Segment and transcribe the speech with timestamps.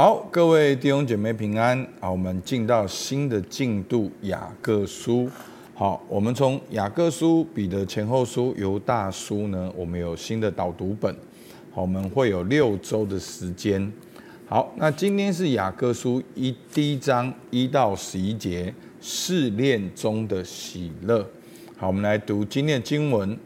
[0.00, 1.84] 好，各位弟兄姐妹平安。
[1.98, 5.28] 好，我们进到新的进度，雅各书。
[5.74, 11.12] 好，我们从雅各书、彼得前后书、犹大书呢，我们有新的导读本。
[11.72, 13.92] 好，我们会有六周的时间。
[14.46, 21.28] 好，那今天是雅各书一第一章一到十一节，试炼中的喜乐。
[21.76, 23.36] 好，我们来读今天的经文。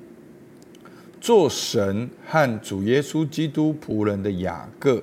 [1.19, 5.03] 做神和主耶稣基督仆人的雅各。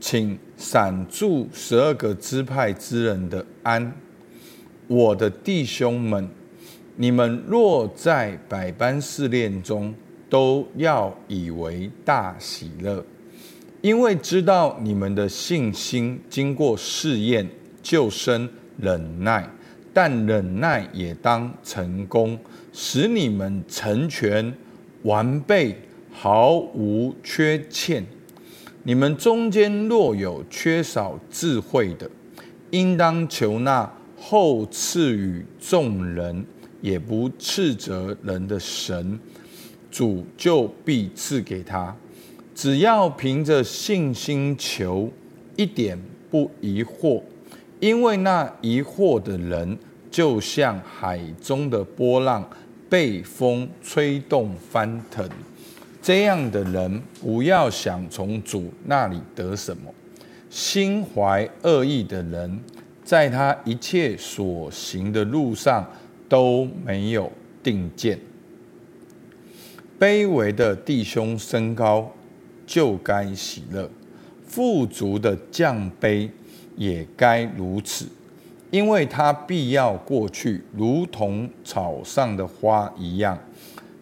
[0.00, 3.92] 请散住十二个支派之人的安，
[4.86, 6.28] 我的弟兄们，
[6.96, 9.94] 你们若在百般试炼中，
[10.30, 13.04] 都要以为大喜乐，
[13.80, 17.48] 因为知道你们的信心经过试验，
[17.82, 19.50] 就生忍耐，
[19.92, 22.38] 但忍耐也当成功，
[22.72, 24.54] 使你们成全
[25.02, 25.76] 完备，
[26.12, 28.06] 毫无缺欠。
[28.84, 32.10] 你们中间若有缺少智慧的，
[32.70, 36.44] 应当求那后赐予众人，
[36.80, 39.18] 也不斥责人的神，
[39.90, 41.94] 主就必赐给他。
[42.54, 45.10] 只要凭着信心求，
[45.54, 45.98] 一点
[46.30, 47.22] 不疑惑，
[47.78, 49.78] 因为那疑惑的人，
[50.10, 52.48] 就像海中的波浪，
[52.88, 55.28] 被风吹动翻腾。
[56.00, 59.92] 这样的人不要想从主那里得什么。
[60.50, 62.58] 心怀恶意的人，
[63.04, 65.86] 在他一切所行的路上
[66.28, 67.30] 都没有
[67.62, 68.18] 定见。
[70.00, 72.10] 卑微的弟兄升高，
[72.66, 73.86] 就该喜乐；
[74.46, 76.30] 富足的降卑，
[76.76, 78.06] 也该如此，
[78.70, 83.38] 因为他必要过去，如同草上的花一样。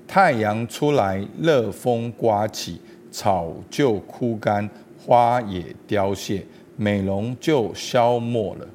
[0.06, 4.68] 太阳出来，热风刮起，草就枯干，
[5.04, 6.44] 花也凋谢，
[6.76, 8.66] 美容就消没了。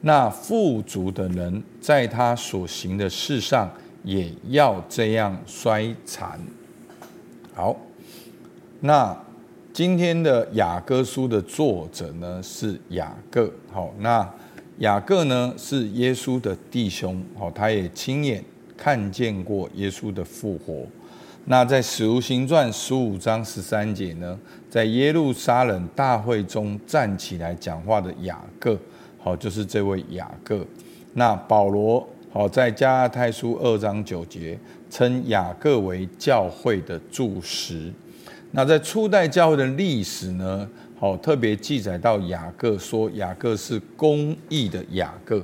[0.00, 3.70] 那富足的人，在他所行的事上，
[4.02, 6.40] 也要这样衰残。
[7.54, 7.76] 好，
[8.80, 9.16] 那
[9.72, 13.52] 今天的雅各书的作者呢，是雅各。
[13.70, 14.28] 好，那
[14.78, 17.22] 雅各呢，是耶稣的弟兄。
[17.38, 18.44] 好，他也亲眼。
[18.82, 20.84] 看见过耶稣的复活，
[21.44, 24.36] 那在使徒行传十五章十三节呢，
[24.68, 28.76] 在耶路撒冷大会中站起来讲话的雅各，
[29.20, 30.66] 好，就是这位雅各。
[31.14, 34.58] 那保罗好，在加拉太书二章九节
[34.90, 37.92] 称雅各为教会的柱石。
[38.50, 45.40] 那在初代教会的历史呢，好，特别记载到雅各说雅各是公义的雅各。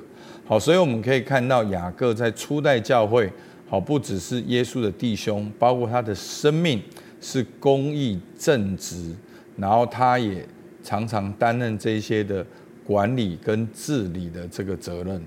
[0.48, 3.30] 好，所以我们可以看到雅各在初代教会，
[3.68, 6.80] 好，不只是耶稣的弟兄，包括他的生命
[7.20, 9.14] 是公义正直，
[9.58, 10.42] 然后他也
[10.82, 12.42] 常常担任这些的
[12.82, 15.22] 管理跟治理的这个责任。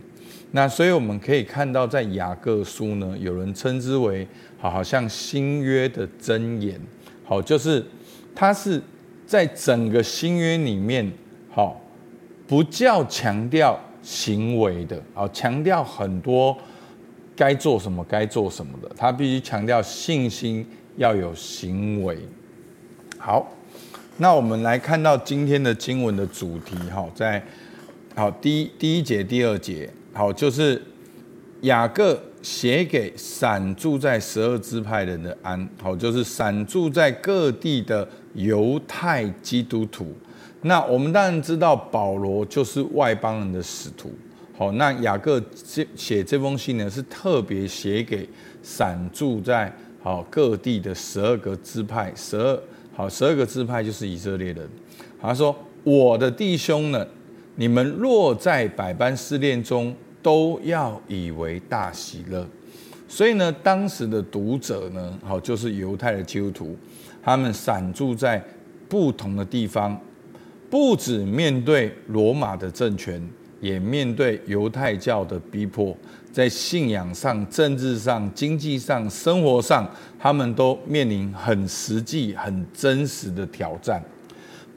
[0.53, 4.27] 那所以我们可以看到，在雅各书呢，有人称之为
[4.57, 6.81] 好，好像新约的箴言，
[7.23, 7.85] 好，就是
[8.33, 8.81] 他是
[9.27, 11.11] 在整个新约里面，
[11.51, 11.79] 好，
[12.47, 13.79] 不叫强调。
[14.01, 16.57] 行为的啊，强调很多
[17.35, 20.67] 该做什么该做什么的，他必须强调信心
[20.97, 22.17] 要有行为。
[23.17, 23.47] 好，
[24.17, 27.43] 那我们来看到今天的经文的主题哈，在
[28.15, 30.81] 好第一第一节第二节，好，就是
[31.61, 40.13] 雅各写给散住在十二支派人的安，好，就是散住在各地的犹太基督徒。
[40.63, 44.13] 那我们当然知道保罗就是外邦人的使徒，
[44.55, 45.41] 好，那雅各
[45.95, 48.29] 写这封信呢，是特别写给
[48.61, 49.73] 散住在
[50.03, 52.63] 好各地的十二个支派，十二
[52.93, 54.69] 好十二个支派就是以色列人。
[55.19, 57.07] 他说：“我的弟兄呢，
[57.55, 62.47] 你们若在百般试炼中，都要以为大喜乐。”
[63.09, 66.77] 所以呢，当时的读者呢，好就是犹太的基督徒，
[67.23, 68.43] 他们散住在
[68.87, 69.99] 不同的地方。
[70.71, 73.21] 不止面对罗马的政权，
[73.59, 75.95] 也面对犹太教的逼迫，
[76.31, 79.85] 在信仰上、政治上、经济上、生活上，
[80.17, 84.01] 他们都面临很实际、很真实的挑战。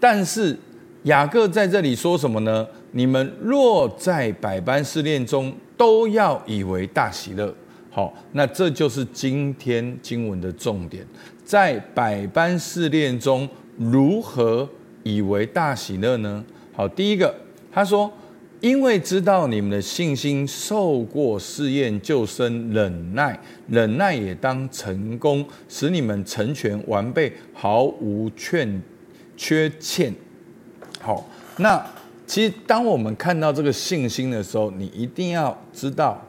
[0.01, 0.59] 但是
[1.05, 2.67] 雅各在这里说什么呢？
[2.91, 7.55] 你们若在百般试炼中，都要以为大喜乐。
[7.91, 11.07] 好，那这就是今天经文的重点，
[11.45, 13.49] 在百般试炼中
[13.79, 14.69] 如何
[15.05, 16.45] 以为大喜乐呢？
[16.73, 17.33] 好，第一个，
[17.71, 18.13] 他说，
[18.61, 28.67] 因为知道你们的信心受过试验，就生忍耐，忍耐也当成功，使你们成全完备，毫无缺
[29.37, 30.13] 缺欠。
[31.01, 31.25] 好，
[31.59, 31.85] 那
[32.27, 36.21] 其实当我们看到这个信心的时候，你一定要知道，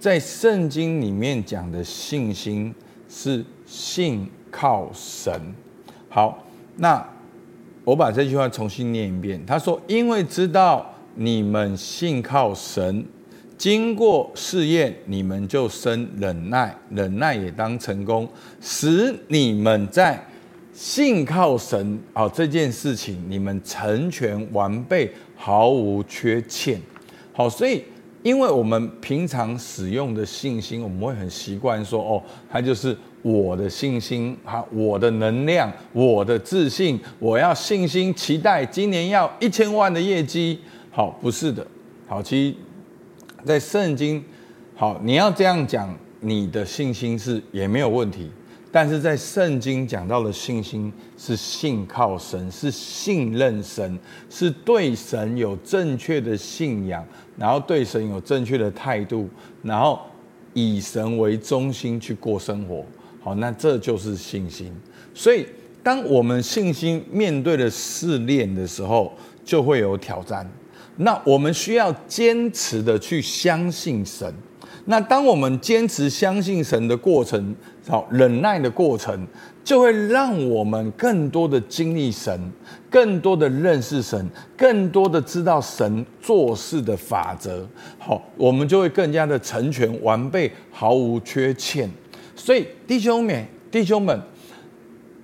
[0.00, 2.74] 在圣经里面讲的信心
[3.08, 5.32] 是信靠神。
[6.08, 7.06] 好，那
[7.84, 9.40] 我把这句话重新念一遍。
[9.46, 13.04] 他说：“因为知道你们信靠神。”
[13.56, 18.28] 经过试验，你们就生忍耐，忍耐也当成功，
[18.60, 20.20] 使你们在
[20.72, 26.80] 信靠神啊这件事情，你们成全完备，毫无缺欠。
[27.32, 27.84] 好，所以
[28.24, 32.94] 因为我们平常使用的信心，我们会很习惯说，哦，他就是
[33.24, 40.60] 我的信心，哈，我的能量，我的自信，我要信心，期待今年要一千万的业绩。
[40.90, 41.66] 好，不是的，
[42.06, 42.54] 好，其实。
[43.46, 44.24] 在圣经，
[44.74, 48.30] 好，你要这样讲，你的信心是也没有问题。
[48.72, 53.98] 但是在圣经讲到的信心是信靠神，是信任神，
[54.30, 57.04] 是对神有正确的信仰，
[57.36, 59.28] 然后对神有正确的态度，
[59.62, 60.00] 然后
[60.54, 62.82] 以神为中心去过生活。
[63.24, 64.70] 好，那这就是信心。
[65.14, 65.46] 所以，
[65.82, 69.10] 当我们信心面对的试炼的时候，
[69.42, 70.46] 就会有挑战。
[70.98, 74.30] 那我们需要坚持的去相信神。
[74.84, 77.56] 那当我们坚持相信神的过程，
[77.88, 79.26] 好，忍耐的过程，
[79.64, 82.38] 就会让我们更多的经历神，
[82.90, 87.66] 更多的认识神，更多的知道神做事的法则。
[87.98, 91.90] 好，我们就会更加的成全完备，毫无缺欠。
[92.44, 94.20] 所以，弟兄们，弟兄们，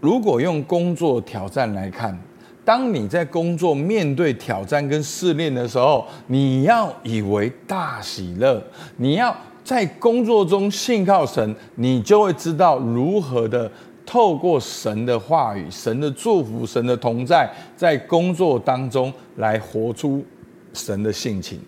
[0.00, 2.18] 如果用工作挑战来看。
[2.64, 8.62] 当你在工作面对挑战跟试炼的时候，你要以为大喜乐。
[8.96, 13.70] 你要在工作中信靠神，你就会知道如何的
[14.06, 20.24] 透过神的话语、神的祝福、神的同在，在工作当中来活出
[20.72, 21.60] 神的性情。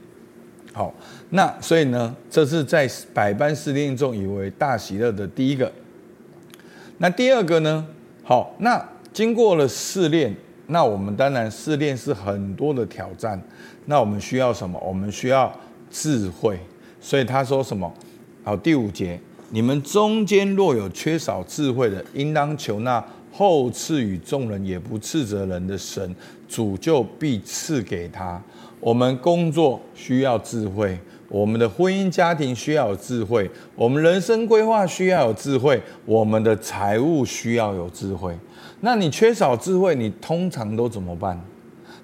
[0.72, 0.92] 好，
[1.30, 5.70] 那所以呢，这是在百般试炼中以为大喜乐的第一个。
[6.98, 7.86] 那第二个呢？
[8.22, 8.82] 好，那
[9.12, 10.34] 经过了试炼。
[10.68, 13.38] 那我们当然试炼是很多的挑战，
[13.86, 14.80] 那我们需要什么？
[14.80, 15.52] 我们需要
[15.90, 16.58] 智慧。
[17.00, 17.92] 所以他说什么？
[18.42, 19.20] 好，第五节，
[19.50, 26.14] 你们中间若有缺少智慧的，应当求那后赐予众人也不斥责人的神，
[26.46, 28.40] 主就必赐给他。
[28.78, 30.98] 我们工作需要智慧，
[31.28, 38.36] 我们的婚姻家庭需要有智慧，我们人生规划需要有智慧，我们的财务需要有智慧。
[38.80, 41.40] 那你缺少智慧，你通常都怎么办？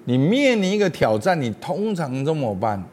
[0.05, 2.83] 你面临一个挑战，你通常怎么办？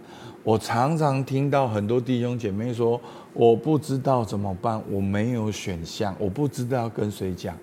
[0.43, 3.00] 我常常听到很多弟兄姐妹说
[3.33, 7.56] ：“我不知道怎么办，我没有选项，我不知道跟谁讲。”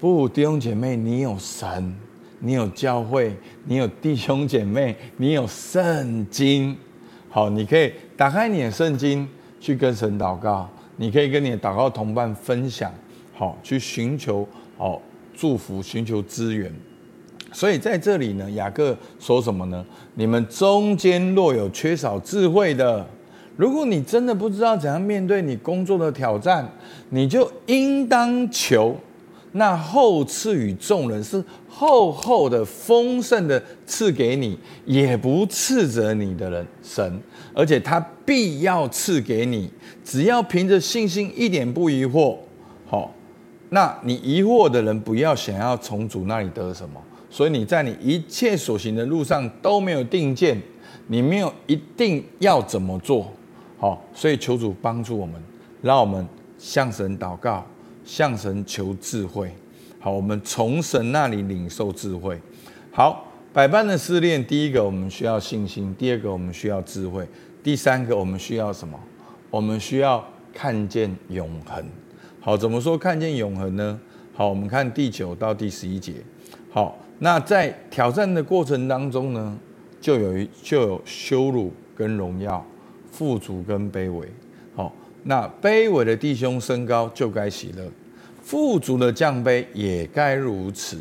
[0.00, 1.94] 不，弟兄姐妹，你有神，
[2.38, 3.36] 你有教会，
[3.66, 6.74] 你有弟兄姐妹，你有圣经。
[7.28, 9.28] 好，你可以打开你的圣经
[9.60, 10.66] 去跟神祷告，
[10.96, 12.90] 你可以跟你的祷告同伴分享，
[13.34, 14.48] 好，去寻求
[14.78, 15.02] 好。
[15.36, 16.70] 祝福，寻求资源，
[17.52, 19.84] 所以在这里呢，雅各说什么呢？
[20.14, 23.06] 你们中间若有缺少智慧的，
[23.56, 26.66] 如果你真的不知道怎样面对你工作的挑战，
[27.10, 28.94] 你就应当求
[29.52, 36.66] 那厚赐与众人，是厚厚的、丰盛的赐给你，也不斥责你的人。
[36.82, 37.20] 神，
[37.54, 39.70] 而且他必要赐给你，
[40.04, 42.36] 只要凭着信心，一点不疑惑，
[42.86, 43.12] 好。
[43.72, 50.60] 那你疑惑的人，不要想要从主那里得什么，所以你在你一切所行的路上都没有定见，
[51.06, 53.32] 你没有一定要怎么做，
[53.78, 55.40] 好，所以求主帮助我们，
[55.80, 56.26] 让我们
[56.58, 57.64] 向神祷告，
[58.04, 59.52] 向神求智慧，
[59.98, 62.40] 好，我们从神那里领受智慧。
[62.90, 67.26] 好，百般的试炼，第一个我们需要信心，第二个我们需要智慧，
[67.62, 68.98] 第三个我们需要什么？
[69.50, 71.84] 我们需要看见永恒。
[72.40, 74.00] 好，怎么说看见永恒呢？
[74.32, 76.14] 好，我们看第九到第十一节。
[76.70, 79.58] 好，那在挑战的过程当中呢，
[80.00, 82.64] 就有就有羞辱跟荣耀，
[83.10, 84.26] 富足跟卑微。
[84.74, 84.92] 好，
[85.24, 87.90] 那卑微的弟兄升高就该喜乐，
[88.42, 91.00] 富足的降卑也该如此。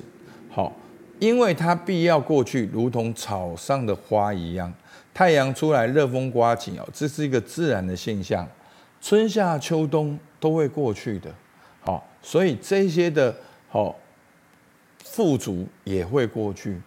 [0.50, 0.76] 好，
[1.20, 4.74] 因为他必要过去，如同草上的花一样。
[5.14, 8.48] 太阳出来，热风刮起哦，这是一个自然的现象。
[9.02, 10.18] 春夏秋冬。
[10.42, 11.30] 都会过去的，
[11.82, 13.36] 好，所以这些的
[13.68, 13.94] 好
[15.04, 16.82] 富足也会过去。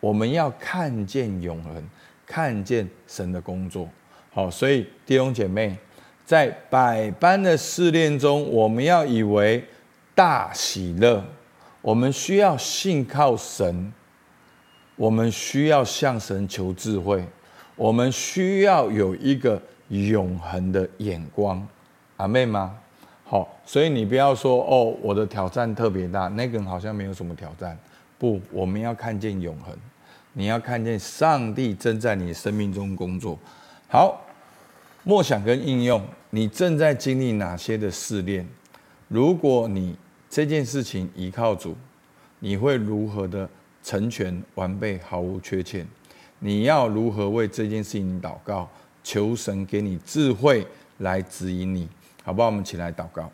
[0.00, 1.82] 我们要看见永恒，
[2.26, 3.88] 看见神的工作，
[4.34, 5.74] 好，所以弟兄姐妹，
[6.30, 9.64] 在百般的试炼中，我们要以为
[10.14, 11.20] 大喜乐。
[11.82, 13.92] 我们需要信靠神，
[14.94, 17.24] 我们需要向神求智慧，
[17.74, 21.66] 我们需要有一个永恒的眼光，
[22.18, 22.76] 阿妹吗？
[23.24, 27.76] 好，所以你不要说哦，我的挑战特别大，那个人好像没有什么挑战。
[28.18, 29.76] 不，我们要看见永恒，
[30.34, 33.36] 你要看见上帝正在你生命中工作。
[33.88, 34.24] 好，
[35.04, 38.46] 默想跟应用，你正在经历哪些的试炼？
[39.08, 39.96] 如果你
[40.28, 41.76] 这件事情依靠主，
[42.38, 43.48] 你会如何的？
[43.82, 45.88] 成全完备，毫无缺欠。
[46.38, 48.68] 你要如何为这件事情祷告？
[49.02, 50.66] 求神给你智慧
[50.98, 51.88] 来指引你，
[52.22, 52.48] 好不好？
[52.48, 53.32] 我们起来祷告。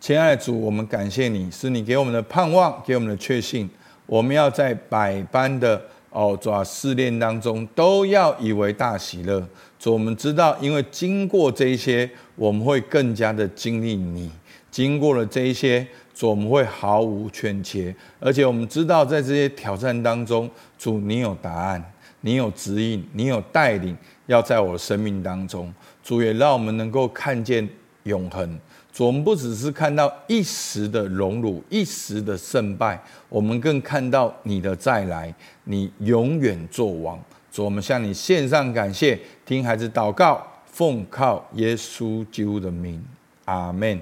[0.00, 3.70] 亲爱的主，我们感谢你，是你给我们的盼望，给我们的确信。
[4.06, 5.80] 我们要在百般的
[6.12, 9.46] 哦主啊试炼当中，都要以为大喜乐。
[9.78, 14.30] 主，我们知道，因为经过这一些，我们会更加的经历你。
[14.70, 15.86] 经过了这一些。
[16.14, 21.82] 主，我们会毫无欠缺，而且我们知道，在这些挑战当中，主，你有答案，
[22.20, 25.72] 你有指引，你有带领，要在我的生命当中，
[26.04, 27.66] 主也让我们能够看见
[28.04, 28.58] 永恒。
[28.92, 37.18] 主，我们不只是看到一时的荣辱，一时的胜败，我们更看到你的再来，你永远做王。
[37.50, 43.02] 主，我们向你献上感谢，听孩子祷告，奉靠耶稣基督的名，
[43.46, 44.00] 阿门。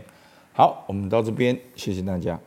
[0.52, 2.38] 好，我们到这边，谢谢大家。